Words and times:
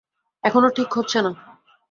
এখনো 0.43 0.67
ঠিক 0.69 0.89
হচ্ছে 0.93 1.19
না। 1.21 1.31